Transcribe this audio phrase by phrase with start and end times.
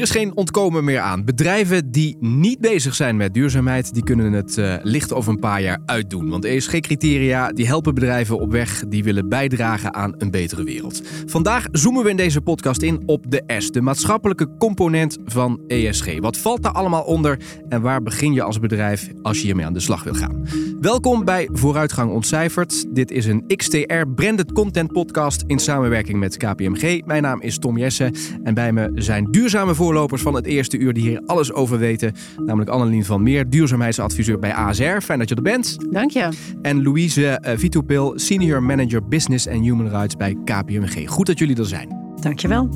[0.00, 1.24] Er is geen ontkomen meer aan.
[1.24, 5.62] Bedrijven die niet bezig zijn met duurzaamheid, die kunnen het uh, licht over een paar
[5.62, 6.28] jaar uitdoen.
[6.28, 11.02] Want ESG-criteria die helpen bedrijven op weg die willen bijdragen aan een betere wereld.
[11.26, 16.18] Vandaag zoomen we in deze podcast in op de S, de maatschappelijke component van ESG.
[16.18, 19.72] Wat valt daar allemaal onder en waar begin je als bedrijf als je hiermee aan
[19.72, 20.46] de slag wil gaan?
[20.80, 22.94] Welkom bij Vooruitgang Ontcijferd.
[22.94, 27.04] Dit is een XTR branded content podcast in samenwerking met KPMG.
[27.04, 30.92] Mijn naam is Tom Jessen en bij me zijn duurzame voorlopers van het eerste uur
[30.92, 32.14] die hier alles over weten.
[32.36, 35.00] Namelijk Annelien van Meer, duurzaamheidsadviseur bij ASR.
[35.02, 35.76] Fijn dat je er bent.
[35.92, 36.28] Dank je.
[36.62, 41.08] En Louise uh, Vitupil, senior manager business and human rights bij KPMG.
[41.08, 42.14] Goed dat jullie er zijn.
[42.20, 42.68] Dank je wel.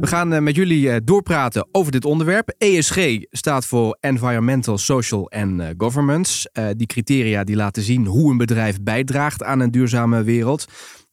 [0.00, 2.54] We gaan uh, met jullie uh, doorpraten over dit onderwerp.
[2.58, 2.98] ESG
[3.30, 6.50] staat voor Environmental, Social and Governance.
[6.76, 10.66] die criteria die laten zien hoe een bedrijf bijdraagt aan een duurzame wereld.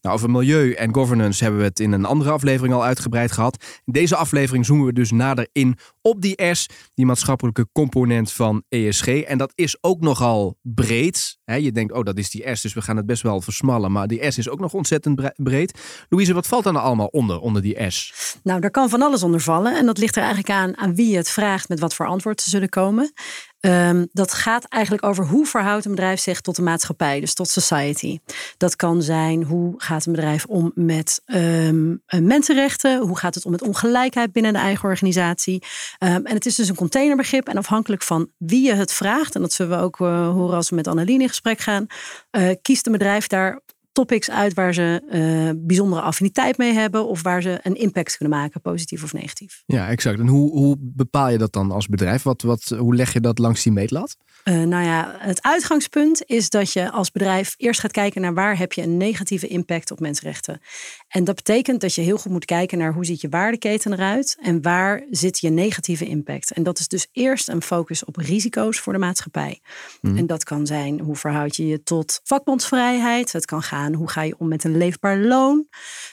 [0.08, 3.64] Nou, over milieu en governance hebben we het in een andere aflevering al uitgebreid gehad.
[3.84, 8.62] In deze aflevering zoomen we dus nader in op die S, die maatschappelijke component van
[8.68, 9.06] ESG.
[9.06, 11.38] En dat is ook nogal breed.
[11.44, 13.92] je denkt, oh, dat is die S, dus we gaan het best wel versmallen.
[13.92, 15.80] Maar die S is ook nog ontzettend breed.
[16.08, 18.12] Louise, wat valt dan allemaal onder, onder die S?
[18.42, 19.76] Nou, daar kan van alles onder vallen.
[19.76, 22.40] En dat ligt er eigenlijk aan aan wie je het vraagt met wat voor antwoord
[22.40, 23.12] ze zullen komen.
[23.60, 27.48] Um, dat gaat eigenlijk over hoe verhoudt een bedrijf zich tot de maatschappij, dus tot
[27.48, 28.18] society.
[28.56, 33.50] Dat kan zijn hoe gaat een bedrijf om met um, mensenrechten, hoe gaat het om
[33.50, 35.62] met ongelijkheid binnen de eigen organisatie.
[35.98, 39.40] Um, en het is dus een containerbegrip en afhankelijk van wie je het vraagt, en
[39.40, 41.86] dat zullen we ook uh, horen als we met Annelien in gesprek gaan,
[42.30, 43.60] uh, kiest een bedrijf daar
[43.98, 48.38] topics uit waar ze uh, bijzondere affiniteit mee hebben of waar ze een impact kunnen
[48.38, 49.62] maken, positief of negatief.
[49.66, 50.18] Ja, exact.
[50.18, 52.22] En hoe, hoe bepaal je dat dan als bedrijf?
[52.22, 54.16] Wat, wat, hoe leg je dat langs die meetlat?
[54.44, 58.58] Uh, nou ja, het uitgangspunt is dat je als bedrijf eerst gaat kijken naar waar
[58.58, 60.60] heb je een negatieve impact op mensenrechten.
[61.08, 64.36] En dat betekent dat je heel goed moet kijken naar hoe ziet je waardeketen eruit
[64.40, 66.52] en waar zit je negatieve impact.
[66.52, 69.60] En dat is dus eerst een focus op risico's voor de maatschappij.
[70.00, 70.16] Mhm.
[70.16, 73.32] En dat kan zijn hoe verhoud je je tot vakbondsvrijheid.
[73.32, 75.66] Het kan gaan hoe ga je om met een leefbaar loon.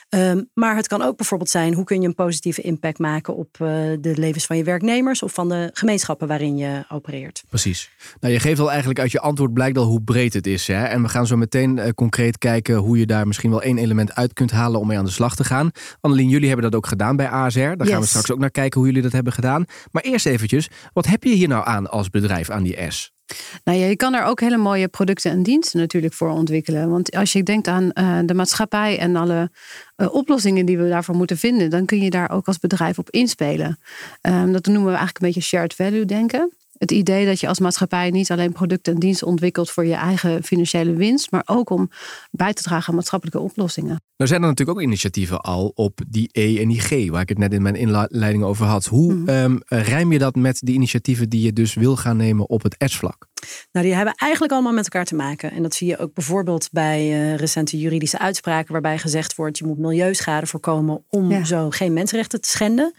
[0.08, 3.58] Ehm, maar het kan ook bijvoorbeeld zijn hoe kun je een positieve impact maken op
[3.62, 3.68] uh,
[4.00, 7.44] de levens van je werknemers of van de gemeenschappen waarin je opereert.
[7.48, 7.90] Precies.
[8.20, 10.66] Nou, je geeft al eigenlijk uit je antwoord blijkt al hoe breed het is.
[10.66, 10.84] Hè?
[10.84, 14.14] En we gaan zo meteen uh, concreet kijken hoe je daar misschien wel één element
[14.14, 15.70] uit kunt halen om mee aan de slag te gaan.
[16.00, 17.58] Annelien, jullie hebben dat ook gedaan bij ASR.
[17.58, 17.88] Daar yes.
[17.88, 19.64] gaan we straks ook naar kijken hoe jullie dat hebben gedaan.
[19.90, 23.14] Maar eerst eventjes, wat heb je hier nou aan als bedrijf aan die S?
[23.64, 26.90] Nou ja, je kan er ook hele mooie producten en diensten natuurlijk voor ontwikkelen.
[26.90, 29.50] Want als je denkt aan uh, de maatschappij en alle
[29.96, 33.10] uh, oplossingen die we daarvoor moeten vinden, dan kun je daar ook als bedrijf op
[33.10, 33.78] inspelen.
[34.22, 36.52] Um, dat noemen we eigenlijk een beetje shared value denken.
[36.78, 40.42] Het idee dat je als maatschappij niet alleen producten en diensten ontwikkelt voor je eigen
[40.42, 41.90] financiële winst, maar ook om
[42.30, 44.00] bij te dragen aan maatschappelijke oplossingen.
[44.16, 47.28] Nou zijn er natuurlijk ook initiatieven al op die E en die G, waar ik
[47.28, 48.84] het net in mijn inleiding over had.
[48.84, 49.62] Hoe mm -hmm.
[49.66, 53.28] rijm je dat met die initiatieven die je dus wil gaan nemen op het S-vlak?
[53.72, 55.52] Nou, die hebben eigenlijk allemaal met elkaar te maken.
[55.52, 59.66] En dat zie je ook bijvoorbeeld bij uh, recente juridische uitspraken, waarbij gezegd wordt: je
[59.66, 62.94] moet milieuschade voorkomen om zo geen mensenrechten te schenden.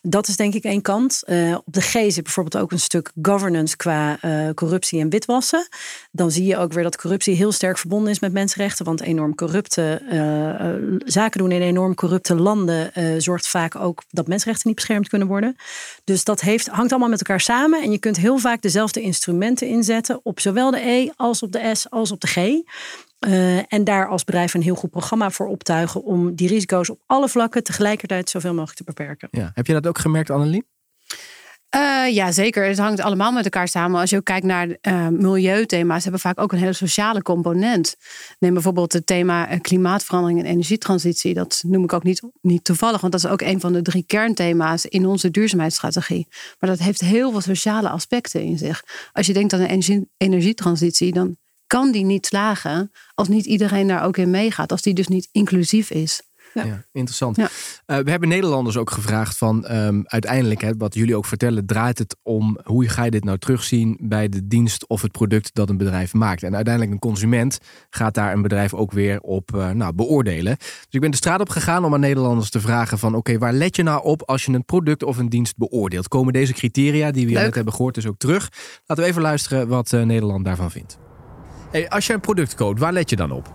[0.00, 1.22] Dat is denk ik één kant.
[1.26, 5.68] Uh, op de G zit bijvoorbeeld ook een stuk governance qua uh, corruptie en witwassen.
[6.12, 8.84] Dan zie je ook weer dat corruptie heel sterk verbonden is met mensenrechten.
[8.84, 12.92] Want enorm corrupte uh, zaken doen in enorm corrupte landen
[13.22, 15.56] zorgt vaak ook dat mensenrechten niet beschermd kunnen worden.
[16.04, 17.82] Dus dat heeft, hangt allemaal met elkaar samen.
[17.82, 21.70] En je kunt heel vaak dezelfde instrumenten inzetten op zowel de E als op de
[21.74, 22.36] S als op de G.
[23.68, 27.28] En daar als bedrijf een heel goed programma voor optuigen om die risico's op alle
[27.28, 29.28] vlakken tegelijkertijd zoveel mogelijk te beperken.
[29.30, 29.50] Ja.
[29.54, 30.66] Heb je dat ook gemerkt, Annelien?
[31.76, 32.64] Uh, ja, zeker.
[32.64, 34.00] Het hangt allemaal met elkaar samen.
[34.00, 37.96] Als je ook kijkt naar uh, milieuthema's, hebben vaak ook een hele sociale component.
[38.38, 41.34] Neem bijvoorbeeld het thema klimaatverandering en energietransitie.
[41.34, 44.04] Dat noem ik ook niet, niet toevallig, want dat is ook een van de drie
[44.06, 46.26] kernthema's in onze duurzaamheidsstrategie.
[46.58, 48.84] Maar dat heeft heel veel sociale aspecten in zich.
[49.12, 51.36] Als je denkt aan de energie, energietransitie, dan
[51.66, 54.72] kan die niet slagen als niet iedereen daar ook in meegaat.
[54.72, 56.22] Als die dus niet inclusief is.
[56.54, 57.36] Ja, interessant.
[57.36, 57.48] Ja.
[57.86, 61.98] Uh, we hebben Nederlanders ook gevraagd van um, uiteindelijk, hè, wat jullie ook vertellen, draait
[61.98, 65.68] het om hoe ga je dit nou terugzien bij de dienst of het product dat
[65.68, 66.42] een bedrijf maakt.
[66.42, 67.58] En uiteindelijk een consument
[67.90, 70.56] gaat daar een bedrijf ook weer op uh, nou, beoordelen.
[70.56, 73.38] Dus ik ben de straat op gegaan om aan Nederlanders te vragen van oké, okay,
[73.38, 76.08] waar let je nou op als je een product of een dienst beoordeelt?
[76.08, 78.48] Komen deze criteria die we net hebben gehoord dus ook terug?
[78.86, 80.98] Laten we even luisteren wat uh, Nederland daarvan vindt.
[81.70, 83.52] Hey, als je een product koopt, waar let je dan op?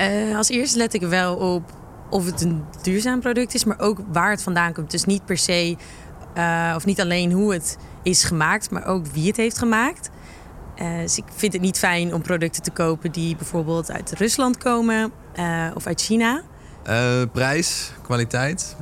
[0.00, 1.81] Uh, als eerste let ik wel op
[2.12, 4.90] of het een duurzaam product is, maar ook waar het vandaan komt.
[4.90, 5.76] Dus niet per se,
[6.36, 10.10] uh, of niet alleen hoe het is gemaakt, maar ook wie het heeft gemaakt.
[10.76, 14.58] Uh, dus ik vind het niet fijn om producten te kopen die bijvoorbeeld uit Rusland
[14.58, 15.12] komen
[15.74, 16.42] of uit China.
[17.32, 18.76] prijs, kwaliteit.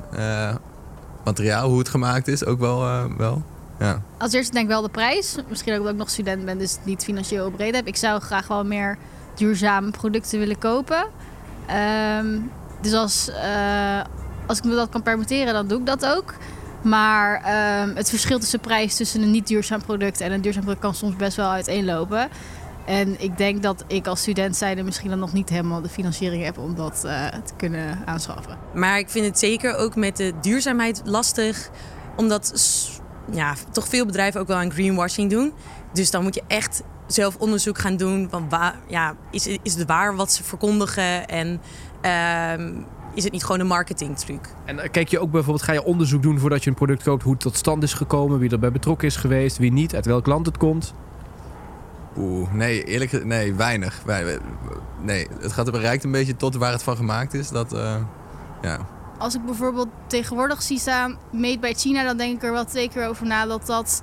[1.24, 2.82] materiaal, hoe het gemaakt is, ook wel.
[2.82, 3.42] Uh, wel.
[3.78, 4.02] Ja.
[4.18, 5.36] Als eerste denk ik wel de prijs.
[5.48, 7.86] Misschien ook omdat ik nog student ben, dus niet financieel breed heb.
[7.86, 8.98] Ik zou graag wel meer
[9.34, 11.06] duurzame producten willen kopen.
[12.18, 12.50] Um,
[12.80, 14.00] dus als, uh,
[14.46, 16.34] als ik me dat kan permitteren, dan doe ik dat ook.
[16.82, 17.34] Maar
[17.82, 20.94] um, het verschil tussen prijs tussen een niet duurzaam product en een duurzaam product kan
[20.94, 22.28] soms best wel uiteenlopen.
[22.86, 26.44] En ik denk dat ik als student zijde misschien dan nog niet helemaal de financiering
[26.44, 28.58] heb om dat uh, te kunnen aanschaffen.
[28.74, 31.70] Maar ik vind het zeker ook met de duurzaamheid lastig.
[32.16, 32.52] Omdat
[33.32, 35.52] ja, toch veel bedrijven ook wel aan greenwashing doen.
[35.92, 38.28] Dus dan moet je echt zelf onderzoek gaan doen.
[38.30, 41.28] Van waar, ja, is, is het waar wat ze verkondigen?
[41.28, 41.60] En
[42.04, 42.76] uh,
[43.14, 44.54] is het niet gewoon een marketingtruc?
[44.64, 47.22] En eh, kijk je ook bijvoorbeeld, ga je onderzoek doen voordat je een product koopt,
[47.22, 50.26] hoe het tot stand is gekomen, wie erbij betrokken is geweest, wie niet, uit welk
[50.26, 50.94] land het komt?
[52.16, 54.02] Oeh, nee, eerlijk gezegd, nee, weinig.
[55.02, 57.48] Nee, het gaat bereikt een beetje tot waar het van gemaakt is.
[57.48, 57.94] Dat, uh,
[58.62, 58.86] ja.
[59.20, 62.88] Als ik bijvoorbeeld tegenwoordig zie staan, made bij China, dan denk ik er wel twee
[62.88, 64.02] keer over na dat dat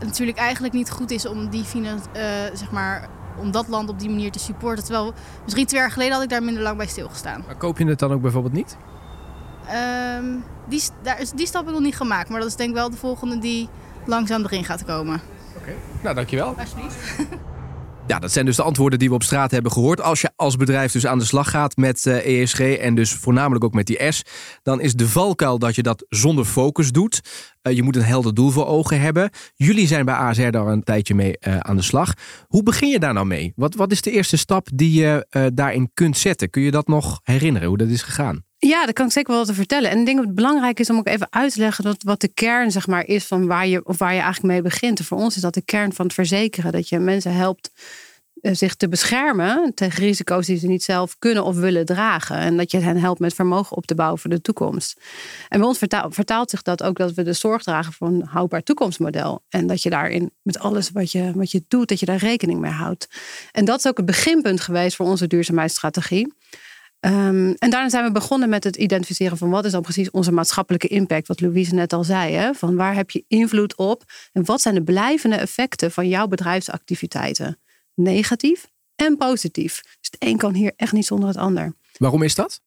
[0.00, 1.82] natuurlijk eigenlijk niet goed is om die uh,
[2.52, 4.84] zeg maar om dat land op die manier te supporten.
[4.84, 5.14] Terwijl
[5.44, 7.42] misschien twee jaar geleden had ik daar minder lang bij stilgestaan.
[7.46, 8.76] Maar koop je het dan ook bijvoorbeeld niet?
[10.18, 12.28] Um, die, daar is, die stap heb ik nog niet gemaakt.
[12.28, 13.68] Maar dat is denk ik wel de volgende die
[14.04, 15.20] langzaam erin gaat komen.
[15.56, 15.72] Oké,
[16.02, 16.54] nou dankjewel.
[16.58, 17.16] Alsjeblieft.
[18.12, 20.00] Ja, dat zijn dus de antwoorden die we op straat hebben gehoord.
[20.00, 23.12] Als je als bedrijf dus aan de slag gaat met ESG eh, e en dus
[23.12, 24.22] voornamelijk ook met die S,
[24.62, 27.20] dan is de valkuil dat je dat zonder focus doet.
[27.62, 29.30] Eh, je moet een helder doel voor ogen hebben.
[29.54, 32.12] Jullie zijn bij ASR daar een tijdje mee eh, aan de slag.
[32.46, 33.52] Hoe begin je daar nou mee?
[33.56, 36.50] Wat, wat is de eerste stap die je daarin kunt zetten?
[36.50, 38.44] Kun je dat nog herinneren, hoe dat is gegaan?
[38.66, 39.90] Ja, dat kan ik zeker wel te vertellen.
[39.90, 42.20] En ik denk dat het belangrijk is om ook even uit te leggen dat wat
[42.20, 44.98] de kern zeg maar, is van waar je, of waar je eigenlijk mee begint.
[44.98, 46.72] En voor ons is dat de kern van het verzekeren.
[46.72, 47.70] Dat je mensen helpt
[48.40, 52.36] eh, zich te beschermen tegen risico's die ze niet zelf kunnen of willen dragen.
[52.36, 55.00] En dat je hen helpt met vermogen op te bouwen voor de toekomst.
[55.48, 58.26] En bij ons vertaalt, vertaalt zich dat ook dat we de zorg dragen voor een
[58.26, 59.42] houdbaar toekomstmodel.
[59.48, 62.60] En dat je daarin met alles wat je, wat je doet, dat je daar rekening
[62.60, 63.08] mee houdt.
[63.52, 66.32] En dat is ook het beginpunt geweest voor onze duurzaamheidsstrategie.
[67.04, 70.32] Um, en daarna zijn we begonnen met het identificeren van wat is dan precies onze
[70.32, 72.34] maatschappelijke impact, wat Louise net al zei.
[72.34, 72.54] Hè?
[72.54, 77.58] Van waar heb je invloed op en wat zijn de blijvende effecten van jouw bedrijfsactiviteiten?
[77.94, 79.82] Negatief en positief.
[79.82, 81.74] Dus het een kan hier echt niet zonder het ander.
[81.98, 82.60] Waarom is dat?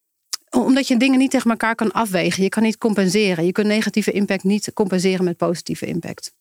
[0.50, 2.44] Omdat je dingen niet tegen elkaar kan afwegen.
[2.44, 3.46] Je kan niet compenseren.
[3.46, 6.34] Je kunt negatieve impact niet compenseren met positieve impact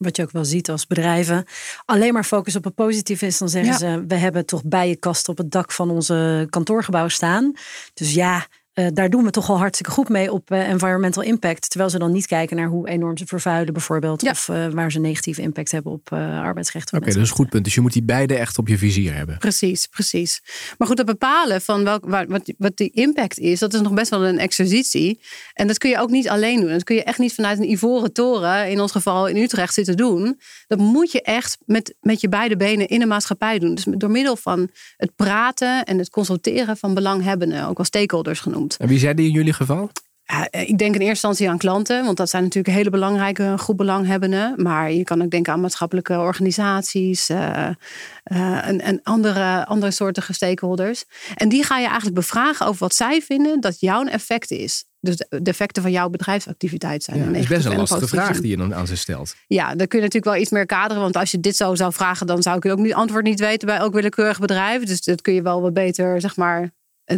[0.00, 1.44] wat je ook wel ziet als bedrijven,
[1.84, 5.38] alleen maar focus op het positieve is, dan zeggen ze: we hebben toch bijenkasten op
[5.38, 7.52] het dak van onze kantoorgebouw staan.
[7.94, 11.70] Dus ja, uh, daar doen we toch al hartstikke goed mee op uh, environmental impact.
[11.70, 14.22] Terwijl ze dan niet kijken naar hoe enorm ze vervuilen, bijvoorbeeld.
[14.22, 16.96] Of uh, waar ze negatieve impact hebben op arbeidsrechten.
[16.96, 17.64] Oké, okay, dat is een goed punt.
[17.64, 19.38] Dus je moet die beide echt op je vizier hebben.
[19.38, 20.42] Precies, precies.
[20.78, 24.10] Maar goed, dat bepalen van welk, wat, wat die impact is, dat is nog best
[24.10, 25.20] wel een exercitie.
[25.52, 26.70] En dat kun je ook niet alleen doen.
[26.70, 29.96] Dat kun je echt niet vanuit een ivoren toren, in ons geval in Utrecht, zitten
[29.96, 30.40] doen.
[30.66, 33.74] Dat moet je echt met, met je beide benen in de maatschappij doen.
[33.74, 38.59] Dus door middel van het praten en het consulteren van belanghebbenden, ook als stakeholders genoemd.
[38.78, 39.90] En wie zijn die in jullie geval?
[40.30, 43.76] Ja, ik denk in eerste instantie aan klanten, want dat zijn natuurlijk hele belangrijke groep
[43.76, 44.54] belanghebbenden.
[44.56, 50.34] Maar je kan ook denken aan maatschappelijke organisaties uh, uh, en, en, andere, andere soorten
[50.34, 51.04] stakeholders.
[51.34, 54.84] En die ga je eigenlijk bevragen over wat zij vinden dat jouw effect is.
[55.00, 57.18] Dus de effecten van jouw bedrijfsactiviteit zijn.
[57.18, 59.34] Ja, dat is best een lastige vraag die je dan aan ze stelt.
[59.46, 61.02] Ja, dan kun je natuurlijk wel iets meer kaderen.
[61.02, 63.66] Want als je dit zo zou vragen, dan zou ik ook niet antwoord niet weten
[63.66, 64.84] bij elk willekeurig bedrijf.
[64.84, 66.70] Dus dat kun je wel wat beter, zeg maar,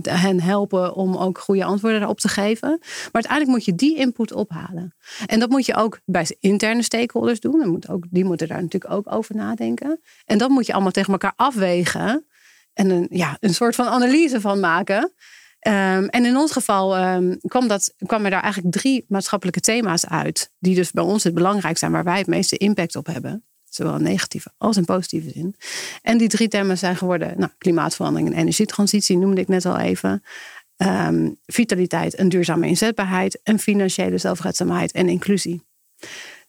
[0.02, 2.68] hen helpen om ook goede antwoorden daarop te geven.
[2.80, 4.94] Maar uiteindelijk moet je die input ophalen.
[5.26, 7.62] En dat moet je ook bij interne stakeholders doen.
[7.62, 10.00] En moet ook, die moeten daar natuurlijk ook over nadenken.
[10.24, 12.26] En dat moet je allemaal tegen elkaar afwegen.
[12.72, 15.12] En een, ja, een soort van analyse van maken.
[15.68, 20.06] Um, en in ons geval um, kwam, dat, kwam er daar eigenlijk drie maatschappelijke thema's
[20.06, 20.52] uit.
[20.58, 23.44] Die dus bij ons het belangrijk zijn, waar wij het meeste impact op hebben.
[23.74, 25.54] Zowel in negatieve als in positieve zin.
[26.02, 30.22] En die drie thema's zijn geworden nou, klimaatverandering en energietransitie, noemde ik net al even.
[30.76, 33.40] Um, vitaliteit en duurzame inzetbaarheid.
[33.42, 35.62] En financiële zelfredzaamheid en inclusie.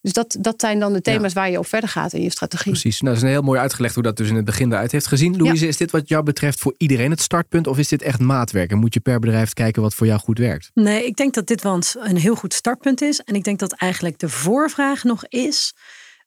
[0.01, 2.72] Dus dat, dat zijn dan de thema's waar je op verder gaat in je strategie.
[2.72, 3.01] Precies.
[3.01, 5.38] Nou, dat is heel mooi uitgelegd hoe dat dus in het begin eruit heeft gezien.
[5.38, 7.68] Louise, is dit wat jou betreft voor iedereen het startpunt?
[7.68, 8.72] Of is dit echt maatwerk?
[8.72, 10.72] En moet je per bedrijf kijken wat voor jou goed werkt?
[10.74, 13.20] Nee, ik denk dat dit wel een heel goed startpunt is.
[13.20, 15.74] En ik denk dat eigenlijk de voorvraag nog is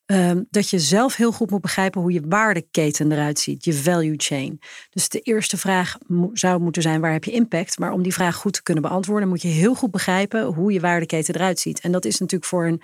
[0.06, 4.14] Ehm, dat je zelf heel goed moet begrijpen hoe je waardeketen eruit ziet, je value
[4.16, 4.60] chain.
[4.90, 5.96] Dus de eerste vraag
[6.32, 7.78] zou moeten zijn: waar heb je impact?
[7.78, 10.80] Maar om die vraag goed te kunnen beantwoorden, moet je heel goed begrijpen hoe je
[10.80, 11.80] waardeketen eruit ziet.
[11.80, 12.82] En dat is natuurlijk voor een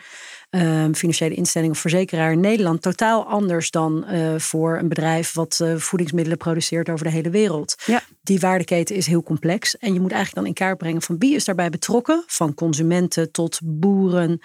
[0.50, 5.58] um, financiële instelling of verzekeraar in Nederland totaal anders dan uh, voor een bedrijf wat
[5.62, 7.74] uh, voedingsmiddelen produceert over de hele wereld.
[7.86, 8.02] Ja.
[8.22, 11.34] Die waardeketen is heel complex en je moet eigenlijk dan in kaart brengen van wie
[11.34, 14.40] is daarbij betrokken, van consumenten tot boeren,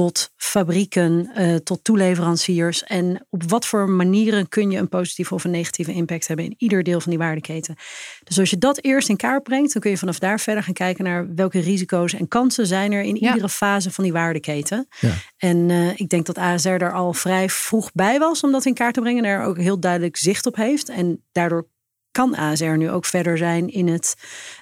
[0.00, 2.84] tot fabrieken, uh, tot toeleveranciers.
[2.84, 6.54] En op wat voor manieren kun je een positieve of een negatieve impact hebben in
[6.58, 7.76] ieder deel van die waardeketen.
[8.24, 10.74] Dus als je dat eerst in kaart brengt, dan kun je vanaf daar verder gaan
[10.74, 14.88] kijken naar welke risico's en kansen zijn er in iedere fase van die waardeketen.
[15.00, 15.12] Ja.
[15.36, 18.74] En uh, ik denk dat ASR er al vrij vroeg bij was om dat in
[18.74, 20.88] kaart te brengen, daar ook heel duidelijk zicht op heeft.
[20.88, 21.68] En daardoor
[22.10, 24.14] kan ASR nu ook verder zijn in het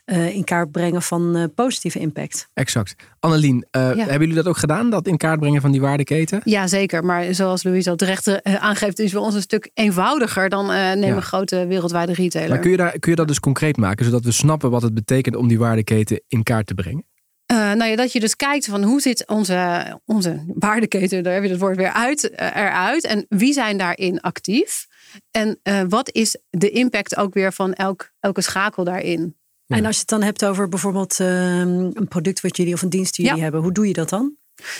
[0.06, 2.48] uh, in kaart brengen van uh, positieve impact.
[2.54, 2.94] Exact.
[3.20, 3.96] Annelien, uh, ja.
[3.96, 6.40] hebben jullie dat ook gedaan, dat in kaart brengen van die waardeketen?
[6.44, 7.04] Ja, zeker.
[7.04, 11.16] Maar zoals Louise al terecht aangeeft, is bij ons een stuk eenvoudiger dan neem ja.
[11.16, 12.48] een grote wereldwijde retailer.
[12.48, 14.94] Maar kun je, daar, kun je dat dus concreet maken, zodat we snappen wat het
[14.94, 17.04] betekent om die waardeketen in kaart te brengen?
[17.52, 21.42] Uh, nou ja, dat je dus kijkt van hoe zit onze, onze waardeketen, daar heb
[21.42, 23.04] je het woord weer uit, uh, eruit.
[23.04, 24.86] En wie zijn daarin actief?
[25.30, 29.36] En uh, wat is de impact ook weer van elk, elke schakel daarin?
[29.64, 29.76] Ja.
[29.76, 33.14] En als je het dan hebt over bijvoorbeeld een product wat jullie of een dienst
[33.14, 33.44] die jullie ja.
[33.44, 34.36] hebben, hoe doe je dat dan?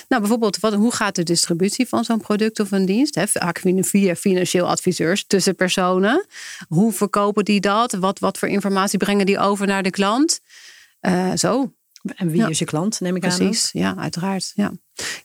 [0.09, 3.15] Nou, bijvoorbeeld, wat, hoe gaat de distributie van zo'n product of een dienst?
[3.15, 3.25] Hè?
[3.85, 6.27] Via financieel adviseurs tussen personen.
[6.69, 7.93] Hoe verkopen die dat?
[7.93, 10.41] Wat, wat voor informatie brengen die over naar de klant?
[11.35, 11.73] zo.
[12.03, 12.49] En wie ja.
[12.49, 13.47] is je klant, neem ik Precies, aan?
[13.47, 14.53] Precies, ja, uiteraard.
[14.55, 14.73] Ja.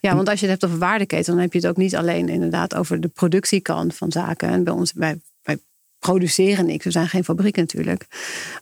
[0.00, 2.28] ja, want als je het hebt over waardeketen, dan heb je het ook niet alleen
[2.28, 4.48] inderdaad over de productiekant van zaken.
[4.48, 5.58] En bij ons, wij, wij
[5.98, 8.06] produceren niks, we zijn geen fabriek natuurlijk.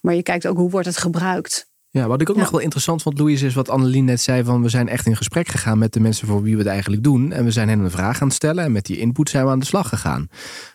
[0.01, 1.71] Maar je kijkt ook hoe wordt het gebruikt.
[1.93, 2.43] Ja, wat ik ook ja.
[2.43, 5.17] nog wel interessant vond, Louise, is wat Annelien net zei: van we zijn echt in
[5.17, 7.33] gesprek gegaan met de mensen voor wie we het eigenlijk doen.
[7.33, 8.65] En we zijn hen een vraag aan het stellen.
[8.65, 10.29] En met die input zijn we aan de slag gegaan.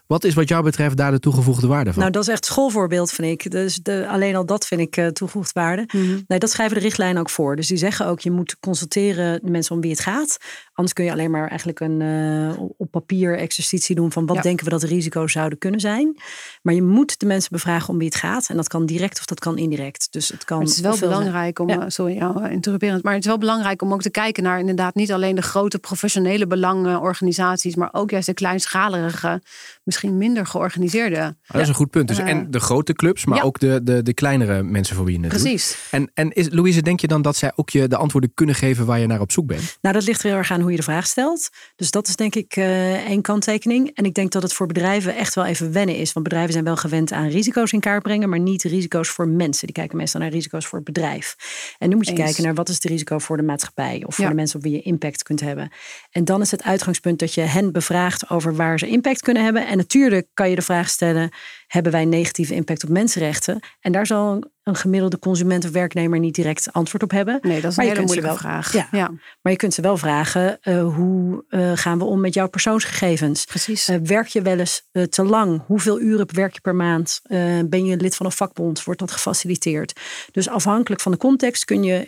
[0.07, 1.99] Wat is wat jou betreft daar de toegevoegde waarde van?
[1.99, 3.51] Nou, dat is echt schoolvoorbeeld, vind ik.
[3.51, 5.83] Dus de, alleen al dat vind ik uh, toegevoegde waarde.
[5.87, 5.97] Mhm.
[5.97, 6.23] Mm -hmm.
[6.27, 7.55] Nee, dat schrijven de richtlijnen ook voor.
[7.55, 10.37] Dus die zeggen ook, je moet consulteren de mensen om wie het gaat.
[10.73, 14.41] Anders kun je alleen maar eigenlijk een uh, op papier exercitie doen van wat ja.
[14.41, 16.17] denken we dat de risico's zouden kunnen zijn.
[16.61, 18.49] Maar je moet de mensen bevragen om wie het gaat.
[18.49, 20.07] En dat kan direct of dat kan indirect.
[20.11, 20.57] Dus het kan.
[20.57, 21.89] Maar het is wel belangrijk om, ja.
[21.89, 25.11] sorry, ja, interruperend, maar het is wel belangrijk om ook te kijken naar inderdaad niet
[25.11, 29.41] alleen de grote professionele belangenorganisaties, maar ook juist de kleinschalige,
[29.87, 31.19] misschien minder georganiseerde.
[31.19, 32.07] Ah, dat is een goed punt.
[32.07, 33.43] Dus Uh, en de grote clubs, maar ja.
[33.43, 35.41] ook de, de, de kleinere mensen voor wie je het doet.
[35.41, 35.77] Precies.
[35.91, 38.85] En, en is, Louise, denk je dan dat zij ook je de antwoorden kunnen geven
[38.85, 39.77] waar je naar op zoek bent?
[39.81, 41.49] Nou, dat ligt er heel erg aan hoe je de vraag stelt.
[41.75, 43.91] Dus dat is denk ik uh, één kanttekening.
[43.93, 46.13] En ik denk dat het voor bedrijven echt wel even wennen is.
[46.13, 49.65] Want bedrijven zijn wel gewend aan risico's in kaart brengen, maar niet risico's voor mensen.
[49.65, 51.35] Die kijken meestal naar risico's voor het bedrijf.
[51.77, 52.21] En nu moet je Eens.
[52.21, 54.29] kijken naar wat is het risico voor de maatschappij of voor Ja.
[54.29, 55.71] de mensen op wie je impact kunt hebben.
[56.11, 59.67] En dan is het uitgangspunt dat je hen bevraagt over waar ze impact kunnen hebben.
[59.67, 61.31] En natuurlijk kan je de vraag stellen:
[61.67, 63.59] hebben wij negatieve impact op mensenrechten?
[63.79, 67.39] En daar zal een, gemiddelde consument of werknemer niet direct antwoord op hebben.
[67.41, 68.91] Nee, dat is een hele moeilijke wel- vraag.
[68.91, 69.11] Ja.
[69.41, 73.45] Maar je kunt ze wel vragen: eh, hoe eh, gaan we om met jouw persoonsgegevens?
[73.45, 73.87] precies.
[73.87, 75.61] Eh, werk je wel eens te lang?
[75.65, 77.21] Hoeveel uren werk je per maand?
[77.65, 78.83] Ben je lid van een vakbond?
[78.83, 79.99] Wordt dat gefaciliteerd?
[80.31, 82.05] Dus afhankelijk van de context kun je,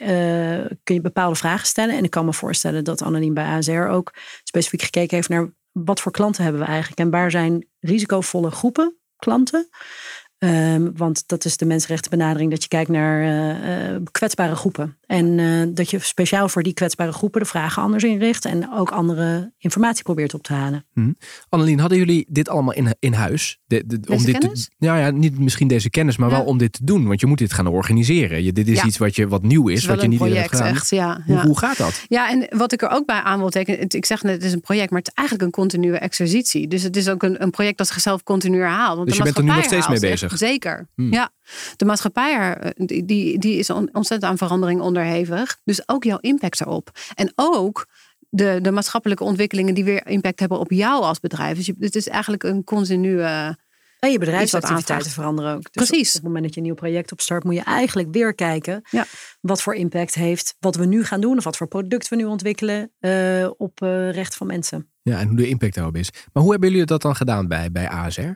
[0.83, 1.97] kun je bepaalde vragen stellen.
[1.97, 6.01] En ik kan me voorstellen dat Annelien bij ASR ook specifiek gekeken heeft naar wat
[6.01, 9.69] voor klanten hebben we eigenlijk en waar zijn risicovolle groepen klanten.
[10.39, 14.97] Ehm, want dat is de mensenrechtenbenadering, dat je kijkt naar eh, eh, kwetsbare groepen.
[15.05, 18.89] En eh, dat je speciaal voor die kwetsbare groepen de vragen anders inricht en ook
[18.91, 20.85] andere informatie probeert op te halen.
[21.49, 23.59] Annelien, hadden jullie dit allemaal in, in huis?
[23.65, 24.65] De, de- om dit kennis?
[24.65, 26.35] Te, nou ja, niet misschien deze kennis, maar Ja.
[26.35, 27.07] wel om dit te doen.
[27.07, 28.43] Want je moet dit gaan organiseren.
[28.43, 28.85] Je, dit is Ja.
[28.85, 30.75] iets wat, je, wat nieuw is, wat je niet eerder hebt project, gedaan.
[30.75, 30.89] echt.
[30.89, 31.45] Ja, Hoe, ja.
[31.45, 32.05] hoe gaat dat?
[32.07, 34.43] Ja, en wat ik er ook bij aan wil tekenen, het- ik zeg net, het
[34.43, 36.67] is een project, maar het is eigenlijk een continue exercitie.
[36.67, 38.95] Dus het is ook een, een project dat zichzelf continu herhaalt.
[38.95, 40.87] Want Dus je bent er nu nog steeds mee herhaalt Zeker.
[40.95, 41.13] Hmm.
[41.13, 41.29] Ja,
[41.75, 45.57] de maatschappij er- die, die, die is on- ontzettend aan verandering onderhevig.
[45.63, 46.89] Dus ook jouw impact erop.
[47.15, 47.87] En ook
[48.29, 51.57] de, de maatschappelijke ontwikkelingen die weer impact hebben op jou als bedrijf.
[51.57, 53.21] Dus je, het is eigenlijk een continue.
[53.99, 55.71] En je bedrijfsactiviteiten veranderen ook.
[55.73, 56.07] Dus Precies.
[56.07, 59.05] Op het moment dat je een nieuw project opstart, moet je eigenlijk weer kijken Ja.
[59.41, 62.25] wat voor impact heeft wat we nu gaan doen of wat voor product we nu
[62.25, 64.89] ontwikkelen eh, op eh rechten van mensen.
[65.01, 66.09] Ja, en hoe de impact daarop is.
[66.33, 68.29] Maar hoe hebben jullie dat dan gedaan bij, bij ASR?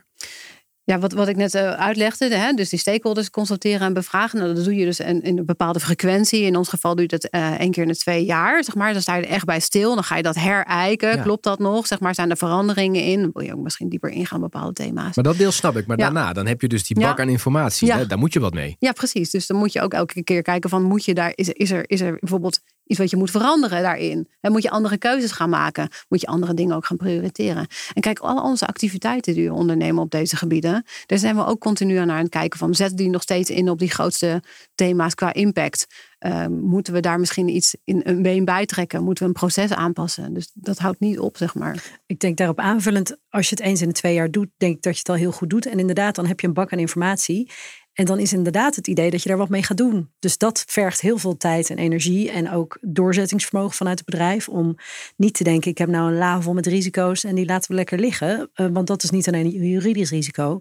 [0.86, 4.38] Ja, wat, wat ik net eh, uitlegde, hè, dus die stakeholders consulteren en bevragen.
[4.38, 6.42] Nou, dat doe je dus in, in een bepaalde frequentie.
[6.42, 8.64] In ons geval doe je dat eh, één keer in de twee jaar.
[8.64, 8.92] Zeg maar.
[8.92, 9.94] Dan sta je er echt bij stil.
[9.94, 11.16] Dan ga je dat herijken.
[11.16, 11.22] Ja.
[11.22, 11.86] Klopt dat nog?
[11.86, 13.20] Zeg maar, zijn er veranderingen in?
[13.20, 15.14] Dan wil je ook misschien dieper ingaan op bepaalde thema's.
[15.14, 15.86] Maar dat deel snap ik.
[15.86, 16.04] Maar Ja.
[16.04, 17.08] daarna, dan heb je dus die Ja.
[17.08, 17.92] bak aan informatie.
[17.92, 18.06] Hè?
[18.06, 18.76] Daar moet je wat mee.
[18.78, 19.30] Ja, precies.
[19.30, 21.82] Dus dan moet je ook elke keer kijken van moet je daar is, is er
[21.86, 24.28] is er bijvoorbeeld iets wat je moet veranderen daarin.
[24.40, 25.88] En moet je andere keuzes gaan maken.
[26.08, 27.66] Moet je andere dingen ook gaan prioriteren.
[27.92, 30.84] En kijk, al onze activiteiten die we ondernemen op deze gebieden.
[31.06, 32.74] Daar zijn we ook continu aan het kijken van.
[32.74, 34.42] Zetten die nog steeds in op die grootste
[34.74, 35.86] thema's qua impact?
[36.26, 39.04] Uh, moeten we daar misschien iets in een been bijtrekken?
[39.04, 40.34] Moeten we een proces aanpassen?
[40.34, 42.00] Dus dat houdt niet op, zeg maar.
[42.06, 44.82] Ik denk daarop aanvullend, als je het eens in de twee jaar doet, denk ik
[44.82, 45.66] dat je het al heel goed doet.
[45.66, 47.50] En inderdaad, dan heb je een bak aan informatie.
[47.94, 50.10] En dan is inderdaad het idee dat je daar wat mee gaat doen.
[50.18, 54.48] Dus dat vergt heel veel tijd en energie en ook doorzettingsvermogen vanuit het bedrijf.
[54.48, 54.76] Om
[55.16, 57.76] niet te denken, ik heb nou een la vol met risico's en die laten we
[57.76, 58.50] lekker liggen.
[58.54, 60.60] Uh, want dat is niet alleen een juridisch risico.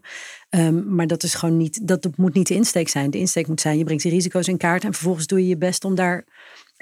[0.50, 3.12] Um, maar dat is gewoon niet, dat moet niet de insteek zijn.
[3.12, 5.58] De insteek moet zijn, je brengt die risico's in kaart en vervolgens doe je je
[5.58, 6.26] best om daar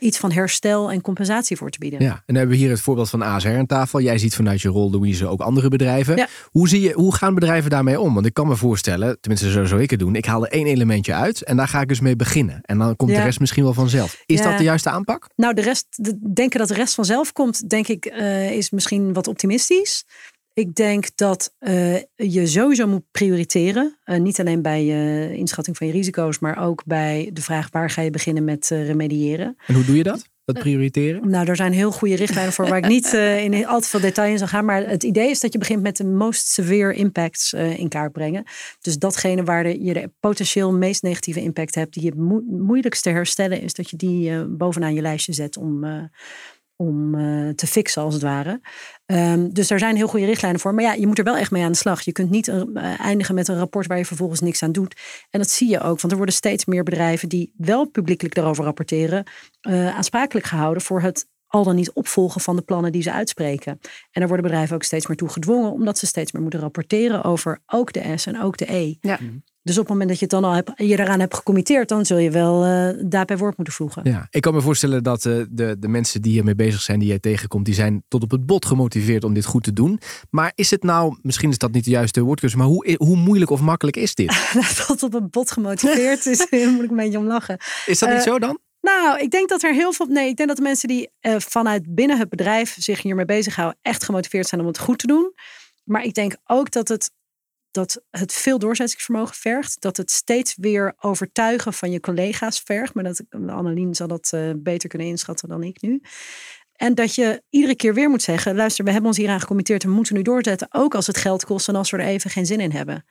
[0.02, 2.02] iets van herstel en compensatie voor te bieden.
[2.02, 4.02] Ja, en dan hebben we hier het voorbeeld van ASR aan tafel.
[4.02, 6.16] Jij ziet vanuit je rol, Louise, ook andere bedrijven.
[6.16, 6.28] Ja.
[6.46, 8.14] Hoe, zie je, hoe gaan bedrijven daarmee om?
[8.14, 10.16] Want ik kan me voorstellen, tenminste zo zou ik het doen.
[10.16, 12.60] Ik haal er één elementje uit en daar ga ik dus mee beginnen.
[12.62, 13.18] En dan komt Ja.
[13.18, 14.24] de rest misschien wel vanzelf.
[14.26, 14.50] Is Ja.
[14.50, 15.30] dat de juiste aanpak?
[15.36, 19.14] Nou, de rest, de- denken dat de rest vanzelf komt, denk ik, eh, is misschien
[19.14, 20.04] wat optimistisch.
[20.54, 23.98] Ik denk dat eh, je sowieso moet prioriteren.
[24.04, 27.90] Eh, niet alleen bij je inschatting van je risico's, maar ook bij de vraag waar
[27.90, 29.58] ga je beginnen met eh, remediëren.
[29.68, 30.30] En hoe doe je dat?
[30.46, 31.30] Dat prioriteren?
[31.30, 34.00] Nou, er zijn heel goede richtlijnen voor waar ik niet eh, in al te veel
[34.00, 34.66] detail in zal gaan.
[34.66, 38.12] Maar het idee is dat je begint met de most severe impacts eh, in kaart
[38.12, 38.44] brengen.
[38.82, 43.04] Dus datgene waar de, je de potentieel meest negatieve impact hebt, die het moe- moeilijkst
[43.04, 46.04] te herstellen, is dat je die eh, bovenaan je lijstje zet om, eh,
[46.82, 48.62] om eh, te fixen, als het ware.
[49.06, 50.74] Ehm, dus daar zijn heel goede richtlijnen voor.
[50.74, 52.02] Maar ja, je moet er wel echt mee aan de slag.
[52.02, 52.64] Je kunt niet eh,
[53.00, 54.96] eindigen met een rapport waar je vervolgens niks aan doet.
[55.30, 58.64] En dat zie je ook, want er worden steeds meer bedrijven die wel publiekelijk daarover
[58.64, 59.24] rapporteren,
[59.62, 63.72] eh, aansprakelijk gehouden voor het al dan niet opvolgen van de plannen die ze uitspreken.
[64.12, 67.24] En daar worden bedrijven ook steeds meer toe gedwongen, omdat ze steeds meer moeten rapporteren
[67.24, 68.96] over ook de S en ook de E.
[69.02, 69.20] Ja.
[69.64, 72.06] Dus op het moment dat je het dan al hebt, je daaraan hebt gecommitteerd, dan
[72.06, 74.02] zul je wel eh daad bij woord moeten voegen.
[74.04, 77.08] Ja, ik kan me voorstellen dat eh, de, de mensen die hiermee bezig zijn, die
[77.08, 80.00] jij tegenkomt, die zijn tot op het bot gemotiveerd om dit goed te doen.
[80.30, 83.52] Maar is het nou, misschien is dat niet de juiste woordkeuze, maar hoe, hoe moeilijk
[83.52, 84.54] of makkelijk is dit?
[84.88, 87.58] Tot op een bot gemotiveerd is, daar moet ik een beetje om lachen.
[87.86, 88.60] Is dat niet Eh, zo dan?
[88.82, 90.06] Nou, ik denk dat er heel veel.
[90.06, 93.80] Nee, ik denk dat de mensen die eh, vanuit binnen het bedrijf zich hiermee bezighouden,
[93.82, 95.34] echt gemotiveerd zijn om het goed te doen.
[95.84, 97.12] Maar ik denk ook dat het,
[97.72, 99.82] dat het veel doorzettingsvermogen vergt.
[99.82, 102.94] Dat het steeds weer overtuigen van je collega's vergt.
[102.94, 106.02] Maar dat Annelien zal dat eh, beter kunnen inschatten dan ik nu.
[106.82, 109.90] En dat je iedere keer weer moet zeggen: luister, we hebben ons hieraan gecommitteerd en
[109.90, 110.68] we moeten nu doorzetten.
[110.72, 113.06] Ook als het geld kost en als we er even geen zin in hebben.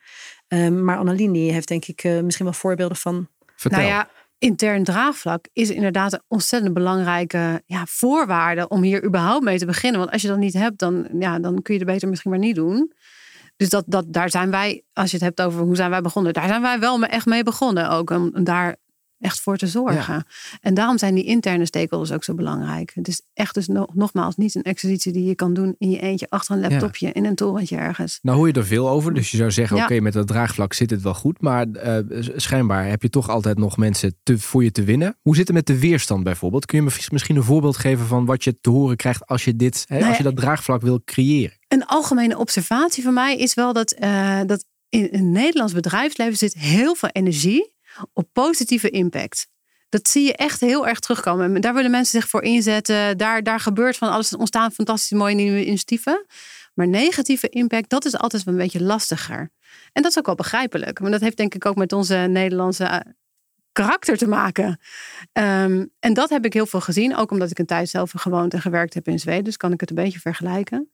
[0.47, 3.27] Ehm, maar Annelien die heeft denk ik eh, misschien wel voorbeelden van.
[3.55, 3.79] Vertel.
[3.79, 4.09] Nou ja,
[4.41, 9.99] intern draagvlak is inderdaad een ontzettend belangrijke ja, voorwaarde om hier überhaupt mee te beginnen.
[9.99, 12.39] Want als je dat niet hebt, dan, ja, dan kun je het beter misschien maar
[12.39, 12.93] niet doen.
[13.55, 16.33] Dus dat, dat, daar zijn wij, als je het hebt over hoe zijn wij begonnen,
[16.33, 18.09] daar zijn wij wel echt mee begonnen ook.
[18.09, 18.75] Om daar
[19.21, 20.25] echt voor te zorgen.
[20.61, 22.91] En daarom zijn die interne stakeholders ook zo belangrijk.
[22.95, 25.99] Het is echt dus nog, nogmaals niet een exercitie die je kan doen in je
[25.99, 28.19] eentje achter een laptopje in een torentje ergens.
[28.21, 29.83] Nou hoor je er veel over, dus je zou zeggen, Ja.
[29.83, 31.41] oké, met dat draagvlak zit het wel goed.
[31.41, 31.97] Maar eh,
[32.35, 35.17] schijnbaar heb je toch altijd nog mensen te, voor je te winnen.
[35.21, 36.65] Hoe zit het met de weerstand bijvoorbeeld?
[36.65, 39.55] Kun je me misschien een voorbeeld geven van wat je te horen krijgt als je,
[39.55, 41.57] dit, hè, Nou als je dat draagvlak wil creëren?
[41.67, 46.53] Een algemene observatie van mij is wel dat, eh, dat in het Nederlands bedrijfsleven zit
[46.53, 47.70] heel veel energie
[48.13, 49.47] op positieve impact.
[49.89, 51.55] Dat zie je echt heel erg terugkomen.
[51.55, 53.17] En Daar willen mensen zich voor inzetten.
[53.17, 54.31] Daar, daar gebeurt van alles.
[54.31, 56.25] Er ontstaan fantastisch mooie nieuwe initiatieven.
[56.73, 59.51] Maar negatieve impact, dat is altijd een beetje lastiger.
[59.93, 60.99] En dat is ook wel begrijpelijk.
[60.99, 62.99] Maar dat heeft denk ik ook met onze Nederlandse eh,
[63.71, 64.79] karakter te maken.
[65.31, 67.15] Ehm, en dat heb ik heel veel gezien.
[67.15, 69.43] Ook omdat ik een tijd zelf gewoond en gewerkt heb in Zweden.
[69.43, 70.91] Dus kan ik het een beetje vergelijken.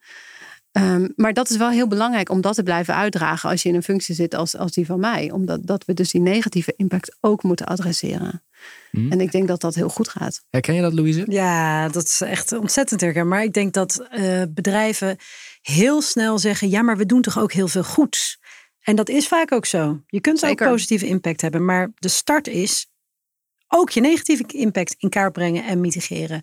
[0.78, 3.76] Ehm, maar dat is wel heel belangrijk om dat te blijven uitdragen als je in
[3.76, 5.32] een functie zit als, als die van mij.
[5.32, 8.44] Omdat dat we dus die negatieve impact ook moeten adresseren.
[8.92, 9.12] Hm.
[9.12, 10.44] En ik denk dat dat heel goed gaat.
[10.50, 11.26] Herken je dat, Louise?
[11.28, 13.38] Ja, dat is echt ontzettend herkenbaar.
[13.38, 15.18] Maar ik denk dat eh, bedrijven
[15.62, 18.40] heel snel zeggen: ja, maar we doen toch ook heel veel goeds.
[18.82, 20.02] En dat is vaak ook zo.
[20.08, 20.66] Je kunt Zeker.
[20.66, 22.88] ook positieve impact hebben, maar de start is
[23.68, 26.42] ook je negatieve impact in kaart brengen en mitigeren.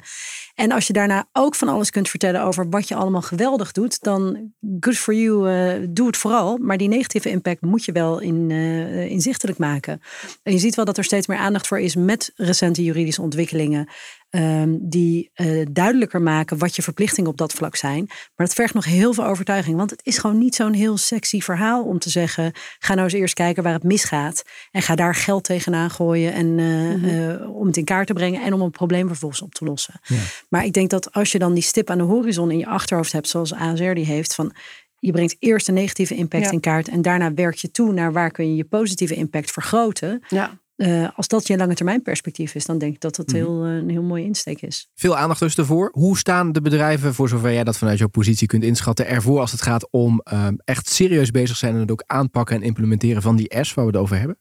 [0.54, 4.02] En als je daarna ook van alles kunt vertellen over wat je allemaal geweldig doet,
[4.02, 6.58] dan good for you, eh, doe het vooral.
[6.58, 10.00] Maar die negatieve impact moet je wel in, eh, inzichtelijk maken.
[10.42, 13.88] En je ziet wel dat er steeds meer aandacht voor is met recente juridische ontwikkelingen.
[14.34, 18.04] Ehm, die eh, duidelijker maken wat je verplichtingen op dat vlak zijn.
[18.08, 19.76] Maar dat vergt nog heel veel overtuiging.
[19.76, 23.18] Want het is gewoon niet zo'n heel sexy verhaal om te zeggen: ga nou eens
[23.18, 24.42] eerst kijken waar het misgaat.
[24.70, 28.42] En ga daar geld tegenaan gooien en, eh, eh, om het in kaart te brengen
[28.42, 29.94] en om een probleem vervolgens op te lossen.
[30.48, 33.12] Maar ik denk dat als je dan die stip aan de horizon in je achterhoofd
[33.12, 34.52] hebt, zoals ASR die heeft, van
[34.98, 36.50] je brengt eerst de negatieve impact Ja.
[36.50, 40.22] in kaart en daarna werk je toe naar waar kun je je positieve impact vergroten.
[40.28, 40.58] Ja.
[40.76, 43.36] Uh, als dat je lange termijn perspectief is, dan denk ik dat dat mhm.
[43.36, 44.88] heel, uh, een heel mooie insteek is.
[44.94, 45.88] Veel aandacht dus ervoor.
[45.92, 49.52] Hoe staan de bedrijven, voor zover jij dat vanuit jouw positie kunt inschatten, ervoor als
[49.52, 53.36] het gaat om uh, echt serieus bezig zijn en het ook aanpakken en implementeren van
[53.36, 54.38] die S waar we het over hebben?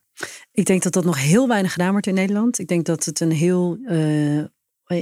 [0.52, 2.58] Ik denk dat dat nog heel weinig gedaan wordt in Nederland.
[2.58, 3.78] Ik denk dat het een heel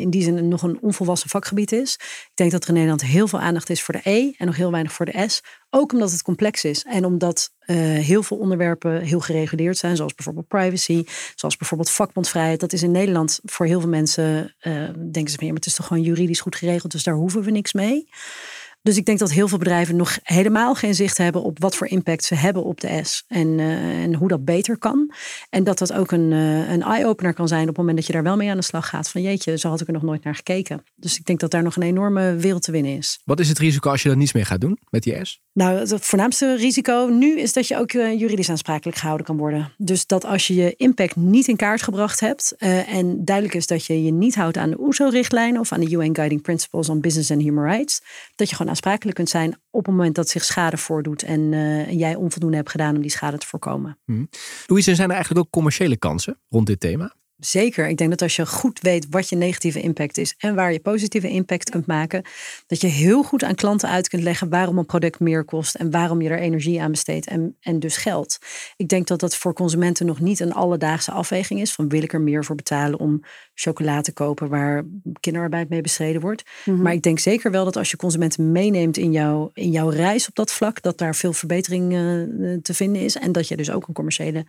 [0.01, 1.95] in die zin nog een onvolwassen vakgebied is.
[2.01, 4.57] Ik denk dat er in Nederland heel veel aandacht is voor de E en nog
[4.57, 5.43] heel weinig voor de S.
[5.71, 10.15] Ook omdat het complex is en omdat uh, heel veel onderwerpen heel gereguleerd zijn, zoals
[10.15, 12.61] bijvoorbeeld privacy, zoals bijvoorbeeld vakbondvrijheid.
[12.61, 15.75] Dat is in Nederland voor heel veel mensen, uh, denken ze ja, maar het is
[15.75, 18.09] toch gewoon juridisch goed geregeld, dus daar hoeven we niks mee.
[18.83, 21.87] Dus ik denk dat heel veel bedrijven nog helemaal geen zicht hebben op wat voor
[21.87, 25.13] impact ze hebben op de S en, uh, en hoe dat beter kan.
[25.51, 28.13] En dat dat ook een, uh, een eye-opener kan zijn op het moment dat je
[28.13, 29.09] daar wel mee aan de slag gaat.
[29.09, 30.85] Van jeetje, zo had ik er nog nooit naar gekeken.
[30.95, 33.21] Dus ik denk dat daar nog een enorme wereld te winnen is.
[33.25, 35.41] Wat is het risico als je dat niets meer gaat doen met die S?
[35.55, 39.73] Nou, het voornaamste risico nu is dat je ook uh, juridisch aansprakelijk gehouden kan worden.
[39.77, 42.55] Dus dat als je je impact niet in kaart gebracht hebt
[42.87, 46.15] en duidelijk is dat je je niet houdt aan de OESO-richtlijnen of aan de UN
[46.15, 48.03] Guiding Principles on Business and Human Rights,
[48.35, 51.97] dat je gewoon aansprakelijk kunt zijn op het moment dat zich schade voordoet en, en
[51.97, 53.99] jij onvoldoende hebt gedaan om die schade te voorkomen.
[54.05, 54.29] Hmm.
[54.67, 57.15] Louise, zijn er eigenlijk ook commerciële kansen rond dit thema?
[57.45, 57.89] Zeker.
[57.89, 60.81] Ik denk dat als je goed weet wat je negatieve impact is en waar je
[60.81, 62.23] positieve impact kunt maken,
[62.67, 65.91] dat je heel goed aan klanten uit kunt leggen waarom een product meer kost en
[65.91, 68.39] waarom je er energie aan besteedt en, en dus geld.
[68.77, 72.13] Ik denk dat dat voor consumenten nog niet een alledaagse afweging is van wil ik
[72.13, 73.21] er meer voor betalen om
[73.55, 74.85] chocola te kopen waar
[75.21, 76.43] kinderarbeid mee bestreden wordt.
[76.65, 76.83] Mhm.
[76.83, 80.29] Maar ik denk zeker wel dat als je consumenten meeneemt in, jouw in jouw reis
[80.29, 83.71] op dat vlak, dat daar veel verbetering uh, te vinden is en dat je dus
[83.71, 84.47] ook een commerciële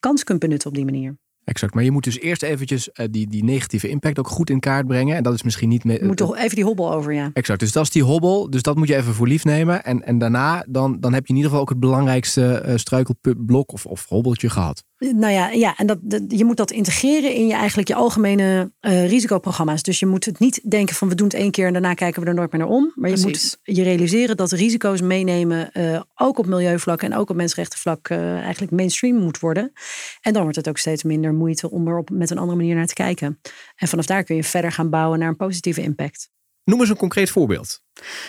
[0.00, 1.16] kans kunt benutten op die manier.
[1.48, 1.74] Exact.
[1.74, 4.86] Maar je moet dus eerst eventjes uh, die, die negatieve impact ook goed in kaart
[4.86, 5.16] brengen.
[5.16, 6.00] En dat is misschien niet meer.
[6.00, 7.30] Je moet toch even die hobbel over, ja.
[7.32, 7.60] Exact.
[7.60, 8.50] Dus dat is die hobbel.
[8.50, 9.84] Dus dat moet je even voor lief nemen.
[9.84, 13.72] En, en daarna dan, dan heb je in ieder geval ook het belangrijkste uh, struikelblok
[13.72, 14.84] of, of hobbeltje gehad.
[14.98, 19.08] Nou ja, ja en dat, je moet dat integreren in je eigenlijk je algemene uh,
[19.08, 19.82] risicoprogramma's.
[19.82, 22.22] Dus je moet het niet denken van we doen het één keer en daarna kijken
[22.22, 22.92] we er nooit meer naar om.
[22.94, 27.36] Maar je moet je realiseren dat risico's meenemen uh, ook op milieuvlak en ook op
[27.36, 29.72] mensenrechtenvlak uh, eigenlijk mainstream moet worden.
[30.20, 32.74] En dan wordt het ook steeds minder moeite om er op, met een andere manier
[32.74, 33.40] naar te kijken.
[33.76, 36.30] En vanaf daar kun je verder gaan bouwen naar een positieve impact.
[36.68, 37.80] Noem eens een concreet voorbeeld.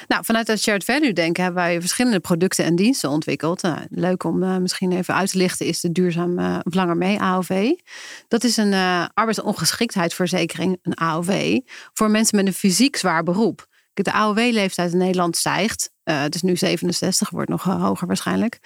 [0.07, 3.61] Nou, vanuit het shared value denken hebben wij verschillende producten en diensten ontwikkeld.
[3.61, 7.19] Nou, leuk om uh, misschien even uit te lichten is de duurzaam uh, langer mee
[7.19, 7.71] AOV.
[8.27, 11.59] Dat is een uh, arbeidsongeschiktheidsverzekering, een AOV,
[11.93, 13.67] voor mensen met een fysiek zwaar beroep.
[13.93, 15.91] De AOW-leeftijd in Nederland stijgt.
[16.03, 18.59] het is nu 67, wordt nog hoger waarschijnlijk.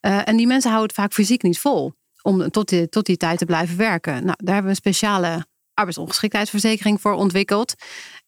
[0.00, 3.38] en die mensen houden het vaak fysiek niet vol om tot die, tot die tijd
[3.38, 4.12] te blijven werken.
[4.12, 5.46] Nou, daar hebben we een speciale
[5.80, 7.74] arbeidsongeschiktheidsverzekering voor ontwikkeld.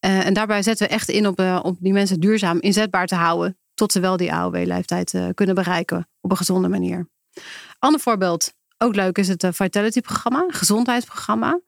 [0.00, 3.14] Uh, en daarbij zetten we echt in op, uh, op die mensen duurzaam inzetbaar te
[3.14, 3.58] houden.
[3.74, 7.08] Tot ze wel die AOW-leeftijd uh, kunnen bereiken op een gezonde manier.
[7.78, 11.60] Ander voorbeeld, ook leuk, is het Vitality-programma, gezondheidsprogramma.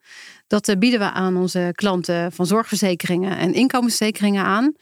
[0.46, 4.74] Dat bieden we aan onze klanten van zorgverzekeringen en inkomensverzekeringen aan.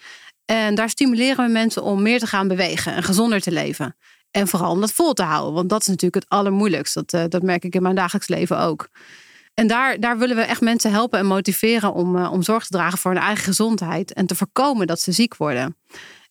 [0.44, 3.96] En daar stimuleren we mensen om meer te gaan bewegen en gezonder te leven.
[4.30, 6.94] En vooral om dat vol te houden, want dat is natuurlijk het allermoeilijkst.
[6.94, 8.88] Dat, dat merk ik in mijn dagelijks leven ook.
[9.54, 12.76] En daar, daar willen we echt mensen helpen en motiveren om, uh, om zorg te
[12.76, 15.76] dragen voor hun eigen gezondheid en te voorkomen dat ze ziek worden.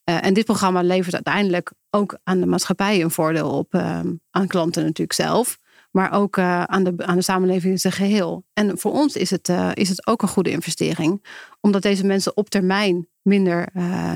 [0.10, 4.00] Uh, en dit programma levert uiteindelijk ook aan de maatschappij een voordeel op, uh,
[4.32, 5.58] aan klanten natuurlijk zelf,
[5.92, 8.44] maar ook aan, de, aan de samenleving in zijn geheel.
[8.54, 11.26] En voor ons is het, is het ook een goede investering,
[11.60, 13.68] omdat deze mensen op termijn minder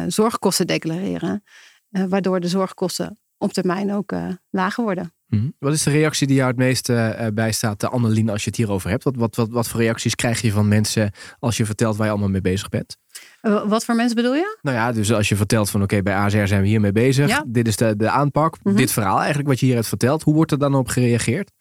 [0.07, 1.43] zorgkosten declareren,
[1.89, 4.13] waardoor de zorgkosten op termijn ook
[4.49, 5.14] lager worden.
[5.35, 5.49] Mhm.
[5.59, 8.57] Wat is de reactie die jou het meest uh, bijstaat, uh, Annelien, als je het
[8.57, 9.03] hierover hebt?
[9.03, 12.11] Wat, wat, wat, wat voor reacties krijg je van mensen als je vertelt waar je
[12.11, 12.97] allemaal mee bezig bent?
[13.41, 14.57] Uh, wat voor mensen bedoel je?
[14.61, 17.27] Nou ja, dus als je vertelt van oké, bij AZR zijn we hiermee bezig.
[17.27, 17.43] Ja.
[17.47, 18.57] Dit is de, de aanpak.
[18.63, 18.75] Mhm.
[18.75, 20.23] Dit verhaal eigenlijk wat je hier hebt verteld.
[20.23, 21.51] Hoe wordt er dan op gereageerd?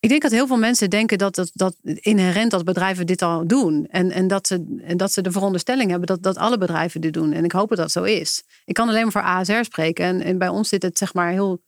[0.00, 3.46] Ik denk dat heel veel mensen denken dat, dat, dat inherent dat bedrijven dit al
[3.46, 3.86] doen.
[3.86, 7.12] En, en, dat ze, en dat ze de veronderstelling hebben dat, dat alle bedrijven dit
[7.12, 7.32] doen.
[7.32, 8.42] En ik hoop dat dat zo is.
[8.64, 10.04] Ik kan alleen maar voor ASR spreken.
[10.04, 11.62] En, en bij ons zit het zeg maar heel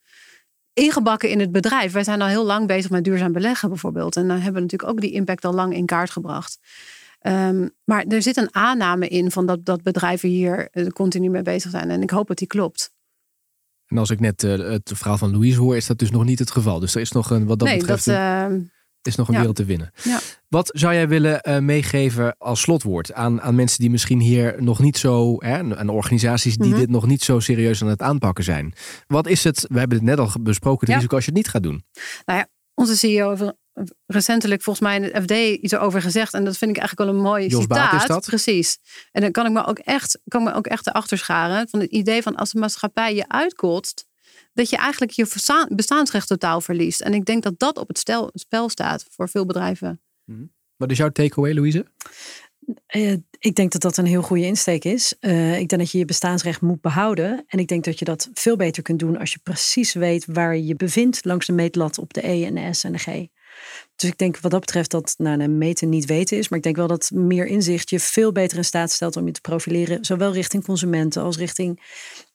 [0.75, 1.93] ingebakken in het bedrijf.
[1.93, 4.17] Wij zijn al heel lang bezig met duurzaam beleggen bijvoorbeeld.
[4.17, 6.59] En dan hebben we natuurlijk ook die impact al lang in kaart gebracht.
[7.27, 11.43] Um, maar er zit een aanname in van dat, dat bedrijven hier eh, continu mee
[11.43, 11.91] bezig zijn.
[11.91, 12.93] En ik hoop dat die klopt.
[13.87, 16.39] En als ik net uh, het verhaal van Louise hoor, is dat dus nog niet
[16.39, 16.81] het geval.
[16.81, 18.05] Dus er is nog een wat dat nee, betreft.
[18.05, 18.59] Dat, uh,
[19.07, 19.91] is nog een wereld te winnen.
[20.03, 20.21] Ja.
[20.49, 24.79] Wat zou jij willen uh, meegeven als slotwoord aan, aan mensen die misschien hier nog
[24.79, 26.81] niet zo, hè, aan organisaties die mm -hmm.
[26.81, 28.75] dit nog niet zo serieus aan het aanpakken zijn?
[29.07, 30.95] Wat is het, we hebben het net al besproken, het ja.
[30.95, 31.85] risico als je het niet gaat doen?
[32.25, 33.53] Nou ja, onze CEO heeft
[34.07, 36.35] recentelijk volgens mij in het FD iets over gezegd.
[36.35, 37.91] En dat vind ik eigenlijk wel een mooi Jos citaat.
[37.91, 38.27] Baat is dat?
[38.27, 38.79] Precies.
[39.13, 41.69] En dan kan ik me ook echt, kan me ook echt erachter scharen.
[41.69, 44.07] Van het idee van als de maatschappij je uitkotst
[44.55, 45.27] dat je eigenlijk je
[45.69, 47.01] bestaansrecht totaal verliest.
[47.01, 50.01] En ik denk dat dat op het stel, spel staat voor veel bedrijven.
[50.77, 51.87] Wat is jouw takeaway, Louise?
[52.97, 55.15] Uh, ik denk dat dat een heel goede insteek is.
[55.21, 57.45] Uh, ik denk dat je je bestaansrecht moet behouden.
[57.47, 60.57] En ik denk dat je dat veel beter kunt doen als je precies weet waar
[60.57, 63.27] je je bevindt langs de meetlat op de E en de S en de G.
[63.97, 66.49] Dus ik denk wat dat betreft dat nou, de meten niet weten is.
[66.49, 69.33] Maar ik denk wel dat meer inzicht je veel beter in staat stelt om je
[69.33, 70.05] te profileren.
[70.05, 71.81] Zowel richting consumenten als richting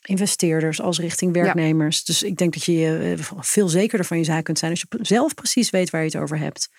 [0.02, 2.04] investeerders, als richting werknemers.
[2.04, 4.98] Dus ik denk dat je eh, veel zekerder van je zaak kunt zijn als je
[5.02, 6.70] zelf precies weet waar je het over hebt.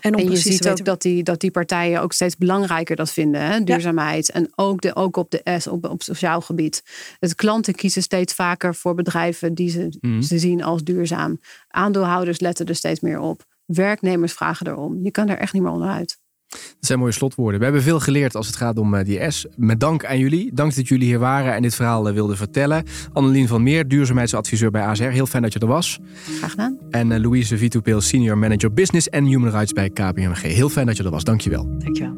[0.00, 3.40] En, en je ziet ook dat die, dat die partijen ook steeds belangrijker dat vinden,
[3.40, 3.64] hè?
[3.64, 4.30] duurzaamheid.
[4.30, 6.82] En ook, de, ook op de S, op, op sociaal gebied.
[7.18, 10.20] Het klanten kiezen steeds vaker voor bedrijven die ze, mhm.
[10.20, 11.40] ze zien als duurzaam.
[11.68, 13.48] Aandeelhouders letten er steeds meer op.
[13.76, 15.02] Werknemers vragen erom.
[15.02, 16.18] Je kan er echt niet meer onderuit.
[16.50, 17.58] Dat zijn mooie slotwoorden.
[17.58, 19.46] We hebben veel geleerd als het gaat om eh, die S.
[19.56, 20.50] Met dank aan jullie.
[20.54, 22.84] Dank dat jullie hier waren en dit verhaal eh, wilden vertellen.
[23.12, 25.02] Annelien van Meer, duurzaamheidsadviseur bij ASR.
[25.02, 25.98] Heel fijn dat je er was.
[26.38, 26.78] Graag gedaan.
[26.90, 30.40] En uh, Louise Vitupeel, senior manager business en human rights bij KPMG.
[30.42, 31.24] Heel fijn dat je er was.
[31.24, 31.68] Dankjewel.
[31.78, 32.16] Dankjewel.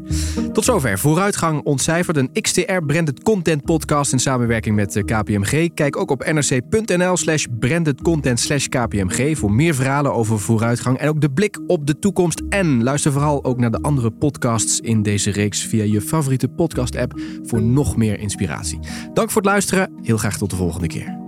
[0.53, 0.99] Tot zover.
[0.99, 2.17] Vooruitgang ontcijferd.
[2.17, 5.69] Een XTR branded content podcast in samenwerking met KPMG.
[5.75, 11.09] Kijk ook op nrc.nl slash branded content slash KPMG voor meer verhalen over vooruitgang en
[11.09, 12.43] ook de blik op de toekomst.
[12.49, 17.21] En luister vooral ook naar de andere podcasts in deze reeks via je favoriete podcast-app
[17.43, 18.79] voor nog meer inspiratie.
[19.13, 19.93] Dank voor het luisteren.
[20.03, 21.22] Heel graag tot de volgende keer.